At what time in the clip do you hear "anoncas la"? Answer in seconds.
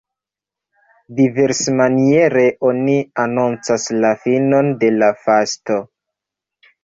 3.25-4.13